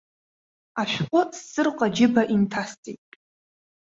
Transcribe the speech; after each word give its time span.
Ашәҟәы 0.81 1.21
сҵырҟа 1.37 1.87
џьыба 1.95 2.23
инҭасҵеит. 2.33 3.07